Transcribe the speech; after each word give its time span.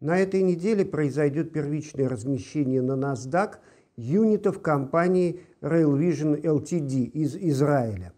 На 0.00 0.18
этой 0.18 0.42
неделе 0.42 0.84
произойдет 0.84 1.52
первичное 1.52 2.08
размещение 2.08 2.82
на 2.82 2.92
NASDAQ 2.92 3.56
юнитов 3.96 4.62
компании 4.62 5.40
Rail 5.60 5.98
Vision 5.98 6.40
Ltd 6.40 7.04
из 7.04 7.34
Израиля. 7.36 8.12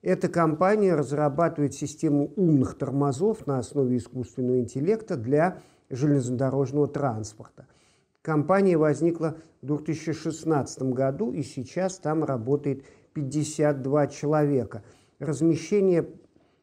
Эта 0.00 0.28
компания 0.28 0.94
разрабатывает 0.94 1.74
систему 1.74 2.32
умных 2.36 2.78
тормозов 2.78 3.46
на 3.46 3.58
основе 3.58 3.98
искусственного 3.98 4.60
интеллекта 4.60 5.16
для 5.16 5.58
железнодорожного 5.90 6.88
транспорта. 6.88 7.66
Компания 8.22 8.78
возникла 8.78 9.36
в 9.60 9.66
2016 9.66 10.82
году, 10.84 11.32
и 11.32 11.42
сейчас 11.42 11.98
там 11.98 12.24
работает 12.24 12.84
52 13.12 14.06
человека. 14.06 14.82
Размещение 15.18 16.08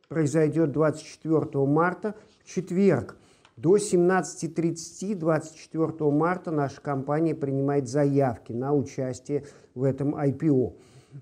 произойдет 0.10 0.72
24 0.72 1.66
марта 1.66 2.16
в 2.44 2.48
четверг. 2.48 3.18
До 3.56 3.78
17.30 3.78 5.16
24 5.16 6.12
марта 6.12 6.50
наша 6.50 6.82
компания 6.82 7.36
принимает 7.36 7.88
заявки 7.88 8.52
на 8.52 8.74
участие 8.74 9.46
в 9.76 9.84
этом 9.84 10.16
IPO. 10.16 10.74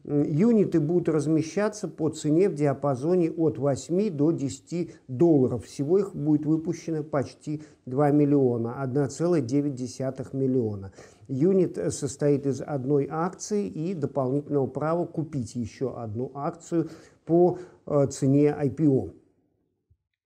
Юниты 0.05 0.79
будут 0.79 1.09
размещаться 1.09 1.89
по 1.89 2.07
цене 2.07 2.47
в 2.47 2.55
диапазоне 2.55 3.29
от 3.29 3.57
8 3.57 4.09
до 4.15 4.31
10 4.31 4.95
долларов. 5.09 5.65
Всего 5.65 5.99
их 5.99 6.15
будет 6.15 6.45
выпущено 6.45 7.03
почти 7.03 7.63
2 7.85 8.11
миллиона, 8.11 8.77
1,9 8.81 10.27
миллиона. 10.33 10.93
Юнит 11.27 11.77
состоит 11.93 12.45
из 12.45 12.61
одной 12.61 13.09
акции 13.11 13.67
и 13.67 13.93
дополнительного 13.93 14.67
права 14.67 15.05
купить 15.05 15.55
еще 15.55 15.93
одну 15.93 16.31
акцию 16.33 16.89
по 17.25 17.57
э, 17.85 18.07
цене 18.07 18.55
IPO. 18.57 19.20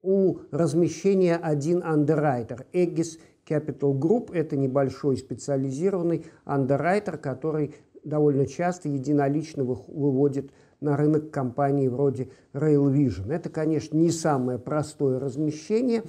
У 0.06 0.38
размещения 0.52 1.36
один 1.36 1.82
андеррайтер. 1.84 2.68
Aegis 2.74 3.18
Capital 3.44 3.98
Group– 3.98 4.32
это 4.36 4.56
небольшой 4.56 5.18
специализированный 5.18 6.28
андеррайтер, 6.44 7.18
который 7.18 7.74
довольно 8.04 8.46
часто 8.46 8.88
единолично 8.88 9.64
выводит 9.64 10.52
на 10.80 10.96
рынок 10.96 11.32
компании 11.32 11.88
вроде 11.88 12.30
Rail 12.54 12.94
Vision. 12.94 13.34
Это, 13.34 13.50
конечно, 13.50 13.98
не 13.98 14.12
самое 14.12 14.60
простое 14.60 15.20
размещение, 15.20 16.04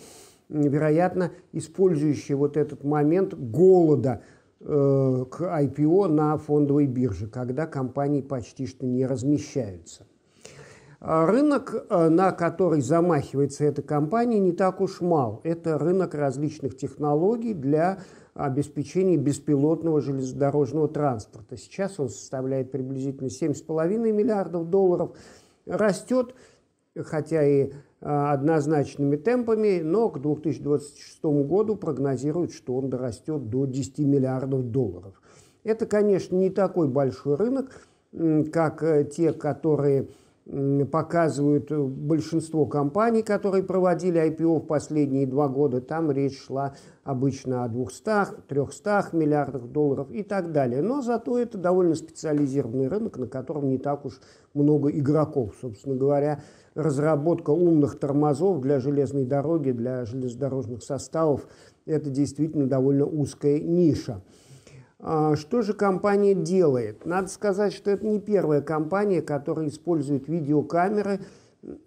вероятно, 0.50 1.32
использующее 1.52 2.36
вот 2.36 2.58
этот 2.58 2.84
момент 2.84 3.32
голода 3.32 4.20
э, 4.60 5.24
к 5.30 5.40
IPO 5.40 6.08
на 6.08 6.36
фондовой 6.36 6.86
бирже, 6.86 7.28
когда 7.28 7.66
компании 7.66 8.20
почти 8.20 8.66
что 8.66 8.84
не 8.84 9.06
размещаются. 9.06 10.04
А 11.00 11.26
рынок, 11.26 11.86
э, 11.88 12.08
на 12.08 12.32
который 12.32 12.80
замахивается 12.80 13.64
эта 13.64 13.82
компания, 13.82 14.38
не 14.38 14.52
так 14.52 14.80
уж 14.80 15.00
мал. 15.00 15.40
Это 15.44 15.78
рынок 15.78 16.14
различных 16.14 16.76
технологий 16.76 17.52
для 17.52 17.98
обеспечения 18.34 19.16
беспилотного 19.16 20.00
железнодорожного 20.00 20.88
транспорта. 20.88 21.56
Сейчас 21.56 21.98
он 22.00 22.08
составляет 22.08 22.70
приблизительно 22.70 23.28
7,5 23.28 24.12
миллиардов 24.12 24.68
долларов. 24.70 25.16
Растет, 25.66 26.34
хотя 26.94 27.44
и 27.44 27.72
а, 28.00 28.32
однозначными 28.32 29.16
темпами, 29.16 29.80
но 29.80 30.10
к 30.10 30.20
2026 30.20 31.24
году 31.46 31.76
прогнозируют, 31.76 32.52
что 32.52 32.76
он 32.76 32.88
дорастет 32.88 33.48
до 33.48 33.66
10 33.66 33.98
миллиардов 34.00 34.70
долларов. 34.70 35.20
Это, 35.64 35.86
конечно, 35.86 36.36
не 36.36 36.50
такой 36.50 36.88
большой 36.88 37.36
рынок, 37.36 37.86
как 38.52 38.82
э, 38.82 39.04
те, 39.04 39.32
которые 39.32 40.08
показывают 40.92 41.72
э, 41.72 41.82
большинство 41.82 42.66
компаний, 42.66 43.22
которые 43.22 43.64
проводили 43.64 44.20
IPO 44.20 44.60
в 44.60 44.66
последние 44.66 45.26
два 45.26 45.48
года. 45.48 45.80
Там 45.80 46.12
речь 46.12 46.40
шла 46.40 46.74
обычно 47.02 47.64
о 47.64 47.68
200, 47.68 48.42
300 48.46 49.08
миллиардах 49.12 49.64
долларов 49.64 50.08
и 50.12 50.22
так 50.22 50.52
далее. 50.52 50.82
Но 50.82 51.02
зато 51.02 51.36
это 51.36 51.58
довольно 51.58 51.96
специализированный 51.96 52.86
рынок, 52.86 53.18
на 53.18 53.26
котором 53.26 53.68
не 53.68 53.78
так 53.78 54.04
уж 54.04 54.20
много 54.54 54.88
игроков. 54.90 55.54
Собственно 55.60 55.96
говоря, 55.96 56.40
разработка 56.74 57.50
умных 57.50 57.98
тормозов 57.98 58.60
для 58.60 58.78
железной 58.78 59.24
дороги, 59.24 59.72
для 59.72 60.04
железнодорожных 60.04 60.84
составов– 60.84 61.48
это 61.86 62.08
действительно 62.08 62.68
довольно 62.68 63.04
узкая 63.04 63.58
ниша. 63.58 64.22
А, 64.98 65.36
что 65.36 65.62
же 65.62 65.74
компания 65.74 66.34
делает? 66.34 67.04
Надо 67.04 67.28
сказать, 67.28 67.72
что 67.72 67.90
это 67.90 68.06
не 68.06 68.20
первая 68.20 68.62
компания, 68.62 69.20
которая 69.20 69.68
использует 69.68 70.28
видеокамеры, 70.28 71.20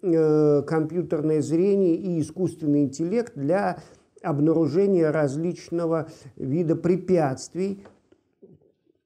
э, 0.02 0.62
компьютерное 0.62 1.42
зрение 1.42 1.96
и 1.96 2.20
искусственный 2.20 2.84
интеллект 2.84 3.32
для 3.34 3.78
обнаружения 4.22 5.10
различного 5.10 6.08
вида 6.36 6.76
препятствий 6.76 7.84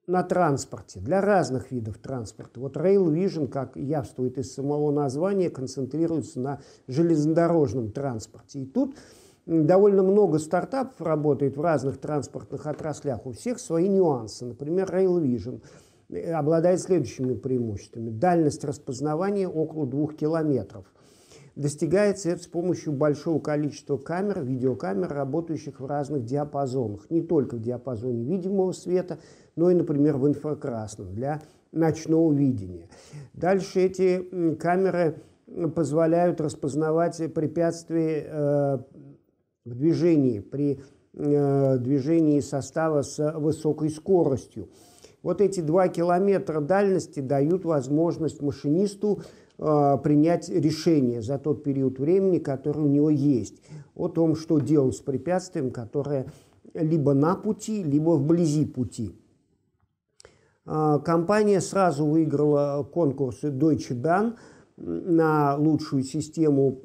на 0.06 0.22
транспорте, 0.22 1.00
для 1.00 1.22
разных 1.22 1.70
видов 1.70 1.96
транспорта. 1.98 2.60
Вот 2.60 2.76
Rail 2.76 3.06
Vision, 3.06 3.48
как 3.48 3.76
явствует 3.76 4.36
из 4.36 4.52
самого 4.52 4.90
названия, 4.90 5.48
концентрируется 5.48 6.40
на 6.40 6.60
железнодорожном 6.88 7.90
транспорте. 7.90 8.60
И 8.60 8.66
тут 8.66 8.96
довольно 9.46 10.02
много 10.02 10.38
стартапов 10.38 11.00
работает 11.00 11.56
в 11.56 11.60
разных 11.60 11.98
транспортных 11.98 12.66
отраслях. 12.66 13.26
У 13.26 13.32
всех 13.32 13.58
свои 13.58 13.88
нюансы. 13.88 14.44
Например, 14.44 14.88
Rail 14.90 15.22
Vision 15.22 15.62
обладает 16.32 16.80
следующими 16.80 17.34
преимуществами. 17.34 18.10
Дальность 18.10 18.64
распознавания 18.64 19.48
около 19.48 19.86
двух 19.86 20.16
километров. 20.16 20.86
Достигается 21.56 22.30
это 22.30 22.42
с 22.42 22.46
помощью 22.48 22.92
большого 22.92 23.38
количества 23.38 23.96
камер, 23.96 24.42
видеокамер, 24.42 25.08
работающих 25.08 25.78
в 25.78 25.86
разных 25.86 26.24
диапазонах. 26.24 27.08
Не 27.10 27.22
только 27.22 27.54
в 27.54 27.60
диапазоне 27.60 28.24
видимого 28.24 28.72
света, 28.72 29.18
но 29.54 29.70
и, 29.70 29.74
например, 29.74 30.16
в 30.16 30.26
инфракрасном 30.26 31.14
для 31.14 31.42
ночного 31.70 32.32
видения. 32.32 32.88
Дальше 33.34 33.80
эти 33.80 34.56
камеры 34.56 35.22
позволяют 35.76 36.40
распознавать 36.40 37.18
препятствия 37.32 38.26
э, 38.26 38.78
в 39.64 39.74
движении, 39.74 40.40
при 40.40 40.80
э, 41.14 41.78
движении 41.78 42.40
состава 42.40 43.02
с 43.02 43.32
высокой 43.38 43.90
скоростью. 43.90 44.68
Вот 45.22 45.40
эти 45.40 45.60
два 45.60 45.88
километра 45.88 46.60
дальности 46.60 47.20
дают 47.20 47.64
возможность 47.64 48.42
машинисту 48.42 49.22
э, 49.58 49.98
принять 50.02 50.50
решение 50.50 51.22
за 51.22 51.38
тот 51.38 51.64
период 51.64 51.98
времени, 51.98 52.38
который 52.38 52.82
у 52.84 52.88
него 52.88 53.08
есть, 53.08 53.62
о 53.94 54.08
том, 54.08 54.36
что 54.36 54.58
делать 54.58 54.96
с 54.96 55.00
препятствием, 55.00 55.70
которое 55.70 56.26
либо 56.74 57.14
на 57.14 57.34
пути, 57.34 57.82
либо 57.82 58.10
вблизи 58.10 58.66
пути. 58.66 59.16
Э, 60.66 60.98
компания 61.02 61.62
сразу 61.62 62.04
выиграла 62.04 62.82
конкурсы 62.82 63.48
Deutsche 63.48 63.94
Bahn– 63.94 64.34
на 64.76 65.56
лучшую 65.56 66.02
систему 66.02 66.80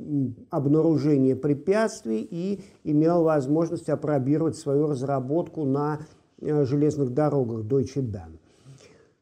обнаружения 0.50 1.36
препятствий 1.36 2.28
и 2.30 2.62
имел 2.84 3.24
возможность 3.24 3.90
опробировать 3.90 4.58
свою 4.58 4.88
разработку 4.88 5.66
на 5.66 6.00
э, 6.40 6.66
железных 6.66 7.14
дорогах 7.14 7.66
Deutsche 7.66 8.02
Bahn. 8.02 8.38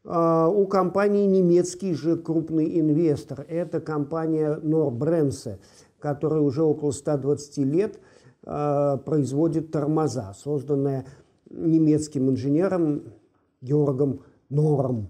А, 0.04 0.50
у 0.50 0.66
компании 0.68 1.26
немецкий 1.26 1.94
же 1.94 2.18
крупный 2.18 2.80
инвестор. 2.80 3.46
Это 3.48 3.80
компания 3.80 4.60
Norbrense, 4.62 5.60
которая 6.00 6.42
уже 6.42 6.64
около 6.64 6.92
120 6.92 7.58
лет 7.60 8.00
э, 8.46 8.98
производит 9.06 9.72
тормоза, 9.72 10.34
созданная 10.34 11.06
немецким 11.50 12.30
инженером 12.30 13.04
Георгом 13.62 14.22
Нором. 14.50 15.10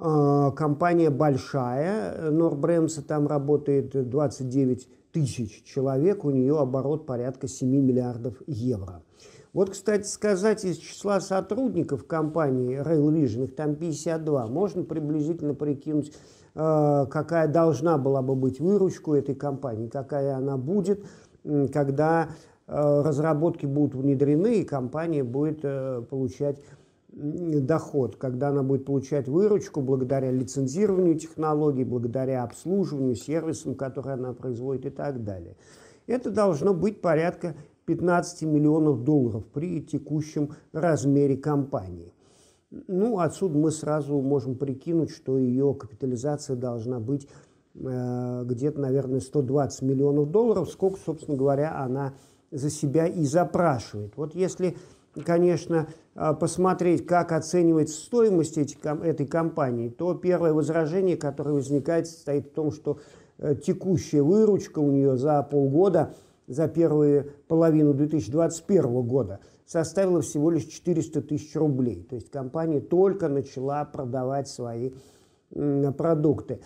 А, 0.00 0.52
компания 0.52 1.10
большая, 1.10 2.30
Норбремса, 2.30 3.02
там 3.02 3.26
работает 3.26 4.08
29 4.08 4.88
тысяч 5.10 5.64
человек, 5.64 6.24
у 6.24 6.30
нее 6.30 6.58
оборот 6.58 7.04
порядка 7.04 7.48
7 7.48 7.68
миллиардов 7.68 8.34
евро. 8.46 9.02
Вот, 9.52 9.70
кстати 9.70 10.06
сказать, 10.06 10.64
из 10.64 10.76
числа 10.76 11.20
сотрудников 11.20 12.06
компании 12.06 12.80
Rail 12.80 13.10
Vision, 13.12 13.44
их 13.44 13.56
там 13.56 13.74
52, 13.74 14.46
можно 14.46 14.84
приблизительно 14.84 15.54
прикинуть, 15.54 16.12
а, 16.54 17.06
какая 17.06 17.48
должна 17.48 17.98
была 17.98 18.22
бы 18.22 18.36
быть 18.36 18.60
выручка 18.60 19.14
этой 19.14 19.34
компании, 19.34 19.88
какая 19.88 20.36
она 20.36 20.56
будет, 20.56 21.04
когда 21.72 22.28
а, 22.68 23.02
разработки 23.02 23.66
будут 23.66 23.96
внедрены, 23.96 24.60
и 24.60 24.64
компания 24.64 25.24
будет 25.24 25.60
э, 25.62 26.02
получать 26.08 26.60
доход, 27.18 28.16
когда 28.16 28.48
она 28.48 28.62
будет 28.62 28.84
получать 28.84 29.28
выручку 29.28 29.80
благодаря 29.80 30.30
лицензированию 30.30 31.18
технологий, 31.18 31.84
благодаря 31.84 32.44
обслуживанию, 32.44 33.16
сервисам, 33.16 33.74
которые 33.74 34.14
она 34.14 34.32
производит 34.32 34.86
и 34.86 34.90
так 34.90 35.24
далее. 35.24 35.56
Это 36.06 36.30
должно 36.30 36.72
быть 36.72 37.00
порядка 37.00 37.56
15 37.86 38.42
миллионов 38.42 39.02
долларов 39.02 39.44
при 39.46 39.82
текущем 39.82 40.50
размере 40.72 41.36
компании. 41.36 42.12
Ну, 42.70 43.18
отсюда 43.18 43.58
мы 43.58 43.70
сразу 43.70 44.20
можем 44.20 44.54
прикинуть, 44.56 45.10
что 45.10 45.38
ее 45.38 45.74
капитализация 45.74 46.54
должна 46.54 47.00
быть 47.00 47.26
э, 47.74 48.42
где-то, 48.44 48.78
наверное, 48.80 49.20
120 49.20 49.82
миллионов 49.82 50.30
долларов, 50.30 50.70
сколько, 50.70 50.98
собственно 51.04 51.36
говоря, 51.36 51.78
она 51.82 52.14
за 52.50 52.70
себя 52.70 53.06
и 53.06 53.24
запрашивает. 53.24 54.16
Вот 54.16 54.34
если, 54.34 54.76
конечно, 55.22 55.88
а, 56.14 56.34
посмотреть, 56.34 57.06
как 57.06 57.32
оценивается 57.32 58.00
стоимость 58.00 58.58
этой 58.58 59.26
компании, 59.26 59.88
то 59.88 60.14
первое 60.14 60.52
возражение, 60.52 61.16
которое 61.16 61.52
возникает, 61.52 62.06
состоит 62.06 62.48
в 62.48 62.50
том, 62.50 62.72
что 62.72 62.98
э, 63.38 63.54
текущая 63.54 64.22
выручка 64.22 64.78
у 64.78 64.90
нее 64.90 65.16
за 65.16 65.42
полгода, 65.42 66.14
за 66.46 66.68
первую 66.68 67.32
половину 67.46 67.94
2021 67.94 69.02
года 69.02 69.40
составила 69.66 70.22
всего 70.22 70.50
лишь 70.50 70.64
400 70.64 71.22
тысяч 71.22 71.54
рублей. 71.54 72.06
То 72.08 72.16
есть 72.16 72.30
компания 72.30 72.80
только 72.80 73.28
начала 73.28 73.84
продавать 73.84 74.48
свои 74.48 74.92
продукты. 75.50 76.60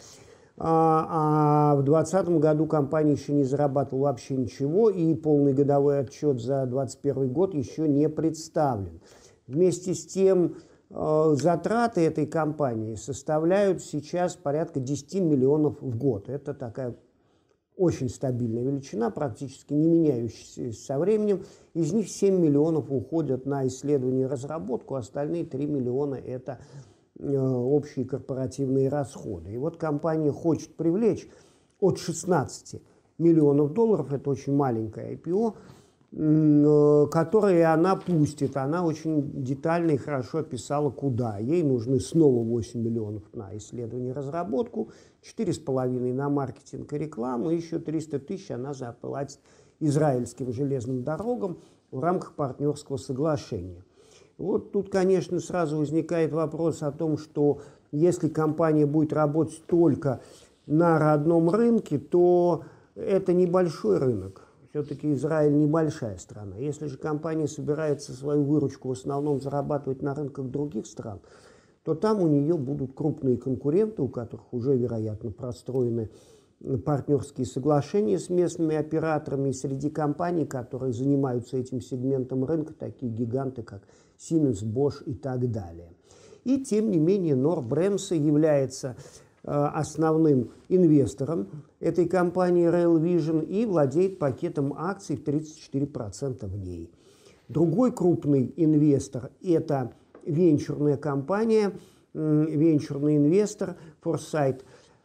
А, 0.65 1.73
а 1.73 1.75
в 1.75 1.83
2020 1.83 2.39
году 2.39 2.67
компания 2.67 3.15
еще 3.15 3.33
не 3.33 3.43
зарабатывала 3.43 4.05
вообще 4.05 4.37
ничего, 4.37 4.91
и 4.91 5.13
полный 5.17 5.55
годовой 5.55 5.99
отчет 5.99 6.41
за 6.41 6.67
2021 6.67 7.33
год 7.33 7.53
еще 7.55 7.89
не 7.89 8.09
представлен. 8.09 9.01
Вместе 9.49 9.93
с 9.93 10.07
тем, 10.07 10.55
э, 10.91 11.35
затраты 11.35 12.03
этой 12.03 12.27
компании 12.27 12.95
составляют 12.95 13.83
сейчас 13.83 14.37
порядка 14.37 14.79
10 14.79 15.21
миллионов 15.21 15.83
в 15.83 15.99
год. 15.99 16.29
Это 16.29 16.55
такая 16.55 16.95
очень 17.77 18.09
стабильная 18.09 18.63
величина, 18.63 19.11
практически 19.11 19.75
не 19.75 19.89
меняющаяся 19.89 20.73
со 20.81 20.97
временем. 20.97 21.43
Из 21.75 21.93
них 21.93 22.09
7 22.09 22.39
миллионов 22.39 22.85
уходят 22.89 23.47
на 23.47 23.67
исследование 23.67 24.27
и 24.27 24.31
разработку, 24.31 24.95
остальные 24.95 25.45
3 25.45 25.67
миллиона– 25.67 26.15
это 26.25 26.61
общие 27.23 28.05
корпоративные 28.05 28.89
расходы. 28.89 29.53
И 29.53 29.59
вот 29.59 29.77
компания 29.77 30.33
хочет 30.33 30.75
привлечь 30.75 31.29
от 31.81 31.99
16 31.99 32.81
миллионов 33.19 33.73
долларов, 33.73 34.13
это 34.13 34.31
очень 34.31 34.55
маленькое 34.55 35.17
IPO, 35.17 35.55
э, 36.13 37.07
которые 37.11 37.67
она 37.67 37.97
пустит. 37.97 38.57
Она 38.57 38.85
очень 38.85 39.43
детально 39.43 39.93
и 39.93 39.97
хорошо 39.97 40.39
описала, 40.39 40.91
куда. 40.91 41.39
Ей 41.39 41.63
нужны 41.63 42.01
снова 42.01 42.45
8 42.45 42.81
миллионов 42.81 43.23
на 43.33 43.57
исследование 43.57 44.11
и 44.11 44.15
разработку, 44.15 44.91
4,5 45.23 46.13
на 46.13 46.29
маркетинг 46.29 46.93
и 46.93 46.99
рекламу, 46.99 47.51
и 47.51 47.57
еще 47.57 47.79
300 47.79 48.19
тысяч 48.21 48.51
она 48.51 48.75
заплатит 48.75 49.41
израильским 49.81 50.53
железным 50.53 51.03
дорогам 51.03 51.59
в 51.91 52.01
рамках 52.01 52.35
партнерского 52.35 52.97
соглашения. 52.97 53.85
Вот 54.43 54.73
тут, 54.73 54.91
конечно, 54.91 55.39
сразу 55.39 55.77
возникает 55.77 56.33
вопрос 56.33 56.83
о 56.83 56.91
том, 56.91 57.17
что 57.17 57.61
если 57.93 58.29
компания 58.29 58.87
будет 58.87 59.13
работать 59.13 59.63
только 59.69 60.21
на 60.67 60.99
родном 60.99 61.49
рынке, 61.49 62.01
то 62.01 62.65
это 62.97 63.35
небольшой 63.35 63.99
рынок. 63.99 64.49
Все-таки 64.71 65.13
Израиль 65.15 65.57
небольшая 65.57 66.17
страна. 66.17 66.57
Если 66.57 66.89
же 66.89 66.99
компания 66.99 67.47
собирается 67.47 68.13
свою 68.15 68.43
выручку 68.43 68.89
в 68.89 68.93
основном 68.93 69.41
зарабатывать 69.41 70.03
на 70.03 70.13
рынках 70.13 70.47
других 70.47 70.87
стран, 70.87 71.21
то 71.85 71.95
там 71.95 72.21
у 72.21 72.27
нее 72.27 72.57
будут 72.57 72.95
крупные 72.95 73.37
конкуренты, 73.37 74.03
у 74.03 74.09
которых 74.09 74.53
уже, 74.53 74.77
вероятно, 74.77 75.31
простроены 75.31 76.11
партнерские 76.85 77.47
соглашения 77.47 78.19
с 78.19 78.29
местными 78.29 78.77
операторами. 78.77 79.51
И 79.51 79.53
среди 79.53 79.91
компаний, 79.91 80.45
которые 80.45 80.93
занимаются 80.93 81.57
этим 81.57 81.81
сегментом 81.81 82.45
рынка, 82.45 82.73
такие 82.73 83.11
гиганты, 83.11 83.63
как 83.63 83.83
Siemens, 84.19 84.65
Bosch 84.65 85.03
и 85.05 85.15
так 85.15 85.51
далее. 85.51 85.93
И 86.45 86.63
тем 86.65 86.91
не 86.91 86.99
менее 86.99 87.37
Норбремса 87.37 88.15
является 88.15 88.97
э, 89.45 89.51
основным 89.51 90.51
инвестором 90.69 91.49
этой 91.81 92.09
компании 92.09 92.69
Rail 92.69 93.01
Vision 93.01 93.45
и 93.45 93.65
владеет 93.67 94.19
пакетом 94.19 94.75
акций 94.77 95.17
в 95.17 95.25
34% 95.25 96.47
в 96.47 96.57
ней. 96.59 96.91
Другой 97.49 97.93
крупный 97.93 98.53
инвестор– 98.57 99.31
это 99.43 99.93
венчурная 100.25 100.97
компания, 100.97 101.73
венчурный 102.15 103.17
инвестор 103.17 103.77
Foresight 104.03 104.63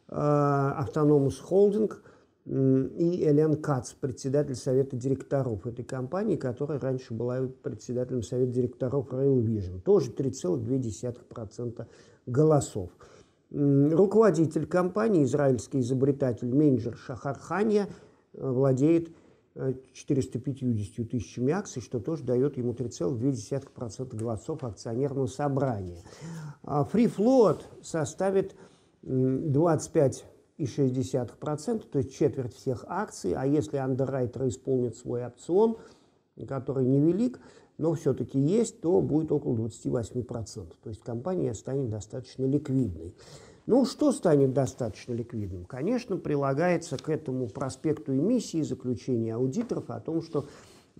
э, 0.09 0.15
Autonomous 0.15 1.35
Holding– 1.49 1.93
и 2.47 3.27
Элен 3.27 3.61
Кац, 3.61 3.91
председатель 3.91 4.55
совета 4.55 4.95
директоров 4.95 5.67
этой 5.67 5.83
компании, 5.83 6.37
которая 6.37 6.79
раньше 6.79 7.13
была 7.13 7.41
председателем 7.61 8.23
совета 8.23 8.53
директоров 8.53 9.09
Rail 9.11 9.43
Vision. 9.43 9.81
Тоже 9.81 10.11
3,2% 10.11 11.85
голосов. 12.25 12.89
Руководитель 13.51 14.65
компании, 14.65 15.25
израильский 15.25 15.81
изобретатель, 15.81 16.53
менеджер 16.53 16.95
Шахар 16.95 17.37
Ханья, 17.37 17.89
э, 18.33 18.49
владеет 18.49 19.11
450 19.93 20.99
э, 20.99 21.03
тысячами 21.03 21.51
акций, 21.51 21.81
что 21.81 21.99
тоже 21.99 22.23
дает 22.23 22.55
ему 22.55 22.71
3,2% 22.71 24.15
голосов 24.15 24.63
акционерного 24.63 25.27
собрания. 25.27 26.01
А 26.63 26.87
free 26.89 27.13
float 27.13 27.63
составит 27.81 28.55
25 29.07 30.25
0,6%, 30.57 31.83
то 31.89 31.99
есть 31.99 32.15
четверть 32.15 32.55
всех 32.55 32.83
акций, 32.87 33.33
а 33.33 33.45
если 33.45 33.77
андеррайтеры 33.77 34.49
исполнят 34.49 34.95
свой 34.95 35.25
опцион, 35.25 35.77
который 36.47 36.85
невелик, 36.85 37.39
но 37.77 37.93
все-таки 37.93 38.39
есть, 38.39 38.81
то 38.81 39.01
будет 39.01 39.31
около 39.31 39.55
28%. 39.55 40.73
То 40.81 40.89
есть 40.89 41.01
компания 41.03 41.53
станет 41.53 41.89
достаточно 41.89 42.45
ликвидной. 42.45 43.13
Ну, 43.67 43.85
что 43.85 44.11
станет 44.11 44.53
достаточно 44.53 45.13
ликвидным? 45.13 45.65
Конечно, 45.65 46.17
прилагается 46.17 46.97
к 46.97 47.09
этому 47.09 47.47
проспекту 47.47 48.15
эмиссии 48.15 48.61
заключение 48.61 49.35
аудиторов 49.35 49.89
о 49.89 49.99
том, 49.99 50.21
что 50.21 50.47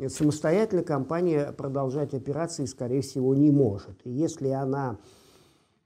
самостоятельно 0.08 0.84
компания 0.84 1.52
продолжать 1.54 2.14
операции, 2.14 2.66
скорее 2.66 3.02
всего, 3.02 3.34
не 3.34 3.50
может. 3.50 3.96
И 4.04 4.12
если 4.12 4.50
она 4.50 5.00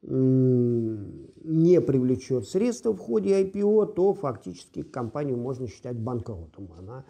не 0.04 1.80
привлечет 1.80 2.48
средства 2.48 2.92
в 2.92 2.98
ходе 2.98 3.40
IPO, 3.44 3.94
то 3.94 4.14
фактически 4.14 4.82
компанию 4.82 5.38
можно 5.38 5.68
считать 5.68 5.96
банкротом. 5.96 6.70
Она 6.78 7.06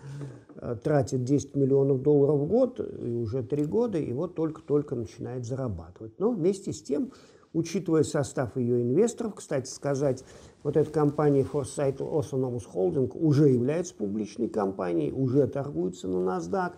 э, 0.56 0.76
тратит 0.84 1.24
10 1.24 1.56
миллионов 1.56 2.02
долларов 2.02 2.42
в 2.42 2.48
год, 2.48 2.80
и 2.80 3.14
уже 3.14 3.44
три 3.44 3.64
года, 3.64 3.98
и 3.98 4.12
вот 4.12 4.36
только-только 4.36 4.96
начинает 4.96 5.46
зарабатывать. 5.46 6.20
Но 6.20 6.32
вместе 6.32 6.74
с 6.74 6.84
тем, 6.84 7.14
учитывая 7.54 8.04
состав 8.04 8.58
ее 8.58 8.82
инвесторов, 8.82 9.36
кстати 9.36 9.70
сказать, 9.70 10.26
вот 10.64 10.76
эта 10.76 10.92
компания 10.92 11.48
Foresight 11.50 12.00
Autonomous 12.00 12.64
Holding 12.74 13.10
уже 13.18 13.48
является 13.48 13.96
публичной 13.96 14.50
компанией, 14.50 15.14
уже 15.14 15.48
торгуется 15.48 16.10
на 16.10 16.38
NASDAQ, 16.38 16.74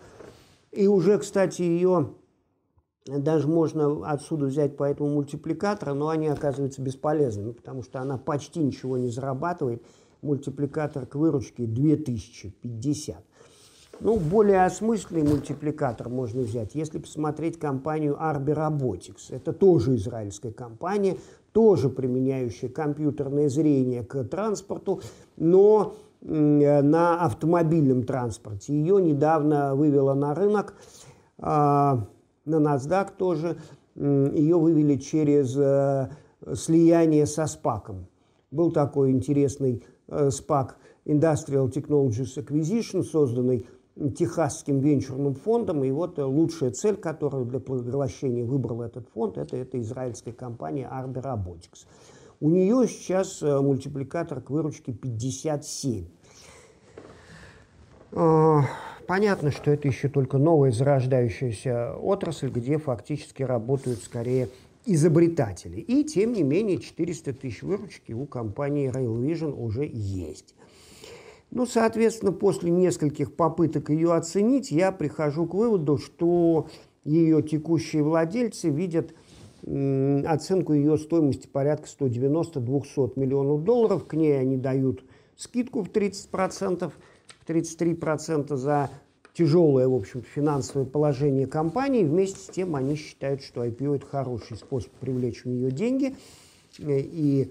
и 0.70 0.86
уже, 0.86 1.18
кстати, 1.18 1.62
ее 1.62 2.14
даже 3.06 3.48
можно 3.48 4.10
отсюда 4.10 4.46
взять 4.46 4.76
по 4.76 4.84
этому 4.84 5.10
мультипликатора, 5.10 5.92
но 5.92 6.08
они 6.08 6.28
оказываются 6.28 6.80
бесполезными, 6.80 7.52
потому 7.52 7.82
что 7.82 8.00
она 8.00 8.16
почти 8.16 8.60
ничего 8.60 8.96
не 8.96 9.08
зарабатывает. 9.08 9.82
Мультипликатор 10.22 11.04
к 11.04 11.16
выручке 11.16 11.66
2050. 11.66 13.16
Ну, 14.00 14.16
более 14.18 14.64
осмысленный 14.64 15.22
мультипликатор 15.22 16.08
можно 16.08 16.42
взять, 16.42 16.74
если 16.74 16.98
посмотреть 16.98 17.58
компанию 17.58 18.16
Arby 18.20 18.54
Robotics. 18.54 19.30
Это 19.30 19.52
тоже 19.52 19.96
израильская 19.96 20.50
компания, 20.50 21.18
тоже 21.52 21.90
применяющая 21.90 22.68
компьютерное 22.70 23.48
зрение 23.48 24.02
к 24.02 24.24
транспорту, 24.24 25.02
но 25.36 25.94
на 26.22 27.20
автомобильном 27.20 28.04
транспорте. 28.04 28.72
Ее 28.72 29.00
недавно 29.00 29.74
вывела 29.74 30.14
на 30.14 30.34
рынок 30.34 30.74
а, 31.38 32.06
на 32.44 32.56
NASDAQ 32.56 33.16
тоже. 33.16 33.58
Ее 33.96 34.58
вывели 34.58 34.96
через 34.96 35.56
э, 35.56 36.08
слияние 36.54 37.26
со 37.26 37.46
СПАКом. 37.46 38.06
Был 38.50 38.72
такой 38.72 39.12
интересный 39.12 39.84
э, 40.08 40.30
СПАК 40.30 40.76
Industrial 41.04 41.70
Technologies 41.70 42.36
Acquisition, 42.36 43.02
созданный 43.02 43.68
Техасским 44.16 44.80
венчурным 44.80 45.36
фондом, 45.36 45.84
и 45.84 45.92
вот 45.92 46.18
э, 46.18 46.24
лучшая 46.24 46.72
цель, 46.72 46.96
которую 46.96 47.44
для 47.44 47.60
поглощения 47.60 48.44
выбрал 48.44 48.82
этот 48.82 49.08
фонд, 49.10 49.38
это, 49.38 49.56
это 49.56 49.80
израильская 49.80 50.32
компания 50.32 50.90
Arbe 50.92 51.22
Robotics. 51.22 51.86
У 52.40 52.50
нее 52.50 52.88
сейчас 52.88 53.40
мультипликатор 53.42 54.40
к 54.40 54.50
выручке 54.50 54.92
57. 54.92 56.06
Понятно, 59.06 59.50
что 59.50 59.70
это 59.70 59.88
еще 59.88 60.08
только 60.08 60.38
новая 60.38 60.70
зарождающаяся 60.70 61.94
отрасль, 61.96 62.48
где 62.48 62.78
фактически 62.78 63.42
работают 63.42 63.98
скорее 64.02 64.48
изобретатели. 64.86 65.80
И, 65.80 66.04
тем 66.04 66.32
не 66.32 66.42
менее, 66.42 66.78
400 66.78 67.32
тысяч 67.34 67.62
выручки 67.62 68.12
у 68.12 68.26
компании 68.26 68.90
Rail 68.90 69.16
Vision 69.20 69.52
уже 69.52 69.88
есть. 69.90 70.54
Ну, 71.50 71.66
соответственно, 71.66 72.32
после 72.32 72.70
нескольких 72.70 73.34
попыток 73.34 73.90
ее 73.90 74.12
оценить, 74.14 74.70
я 74.70 74.90
прихожу 74.90 75.46
к 75.46 75.54
выводу, 75.54 75.98
что 75.98 76.68
ее 77.04 77.42
текущие 77.42 78.02
владельцы 78.02 78.70
видят 78.70 79.14
оценку 79.62 80.74
ее 80.74 80.98
стоимости 80.98 81.46
порядка 81.46 81.86
190-200 81.86 83.12
миллионов 83.16 83.64
долларов. 83.64 84.06
К 84.06 84.14
ней 84.14 84.38
они 84.38 84.56
дают 84.56 85.04
скидку 85.36 85.82
в 85.82 85.88
30%. 85.88 86.92
33% 87.46 88.56
за 88.56 88.90
тяжелое, 89.34 89.88
в 89.88 89.94
общем 89.94 90.22
финансовое 90.22 90.86
положение 90.86 91.46
компании. 91.46 92.04
Вместе 92.04 92.38
с 92.38 92.46
тем 92.48 92.76
они 92.76 92.96
считают, 92.96 93.42
что 93.42 93.64
IPO– 93.64 93.96
это 93.96 94.06
хороший 94.06 94.56
способ 94.56 94.90
привлечь 94.92 95.42
в 95.42 95.48
нее 95.48 95.70
деньги. 95.70 96.14
Э, 96.78 97.00
и 97.00 97.50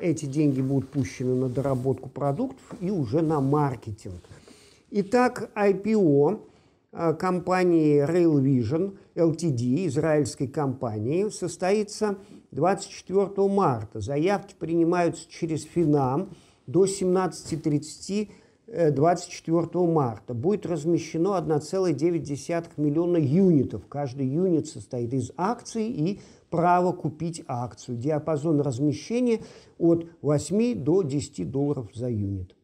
эти 0.00 0.26
деньги 0.26 0.60
будут 0.60 0.90
пущены 0.90 1.34
на 1.34 1.48
доработку 1.48 2.08
продуктов 2.08 2.62
и 2.80 2.90
уже 2.90 3.20
на 3.20 3.40
маркетинг. 3.40 4.20
Итак, 4.90 5.50
IPO 5.56 6.40
э, 6.92 7.14
компании 7.14 8.08
Rail 8.08 8.40
Vision 8.40 8.96
Ltd, 9.16 9.86
израильской 9.88 10.46
компании, 10.46 11.28
состоится 11.30 12.16
24 12.52 13.48
марта. 13.48 14.00
Заявки 14.00 14.54
принимаются 14.56 15.28
через 15.28 15.64
Финам 15.64 16.30
до 16.66 16.84
17.30 16.84 18.30
24 18.74 19.68
э, 19.72 19.78
марта 19.86 20.34
будет 20.34 20.66
размещено 20.66 21.38
1,9 21.38 22.64
миллиона 22.76 23.16
юнитов. 23.16 23.86
Каждый 23.88 24.26
юнит 24.26 24.66
состоит 24.66 25.12
из 25.14 25.30
акций 25.36 25.86
и 25.86 26.20
права 26.50 26.92
купить 26.92 27.44
акцию. 27.46 27.98
Диапазон 27.98 28.60
размещения 28.60 29.40
от 29.78 30.08
8 30.22 30.74
до 30.82 31.02
10 31.02 31.50
долларов 31.50 31.90
за 31.94 32.10
юнит. 32.10 32.56